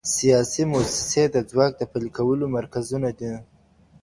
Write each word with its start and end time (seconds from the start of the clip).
سياسي 0.17 0.63
موسسې 0.71 1.23
د 1.33 1.35
ځواک 1.49 1.71
د 1.77 1.81
پلي 1.91 2.09
کولو 2.17 2.45
مرکزونه 2.57 3.09
دي. 3.19 3.33